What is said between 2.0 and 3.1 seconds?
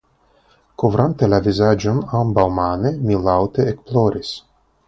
ambaŭmane,